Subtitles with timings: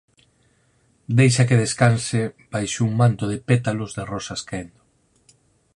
[1.19, 2.21] Deixa que descanse
[2.53, 4.81] baixo un manto de pétalos de rosas caendo.